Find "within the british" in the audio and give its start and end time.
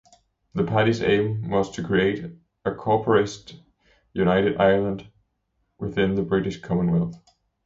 5.77-6.59